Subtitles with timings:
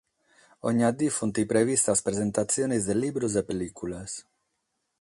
[0.69, 4.11] Ogna die sunt previstas presentatziones de libros e pellìculas.